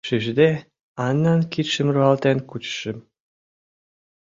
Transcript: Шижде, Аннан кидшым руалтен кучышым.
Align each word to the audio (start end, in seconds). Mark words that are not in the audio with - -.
Шижде, 0.07 0.49
Аннан 1.05 1.41
кидшым 1.51 1.87
руалтен 1.93 2.37
кучышым. 2.49 2.97